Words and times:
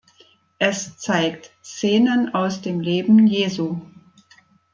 Es 0.57 0.97
zeigt 0.97 1.51
Szenen 1.63 2.33
aus 2.33 2.59
dem 2.63 2.79
Leben 2.79 3.27
Jesu. 3.27 3.77